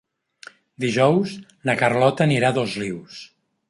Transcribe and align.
Dijous 0.85 1.35
na 1.71 1.79
Carlota 1.85 2.29
anirà 2.29 2.53
a 2.53 2.61
Dosrius. 2.61 3.27